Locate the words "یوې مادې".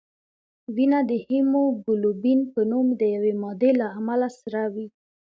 3.15-3.71